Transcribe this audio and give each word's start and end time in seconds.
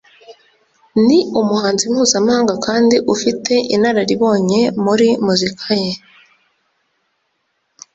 ni 1.05 1.19
umuhanzi 1.41 1.83
mpuzamahanga 1.93 2.53
kandi 2.65 2.95
ufite 3.13 3.53
inararibonye 3.75 4.61
muri 4.83 5.07
muzika 5.25 5.69
ye 5.83 5.93